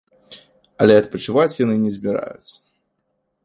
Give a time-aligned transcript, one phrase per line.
[0.85, 2.51] Але адпачываць яны не збіраюцца.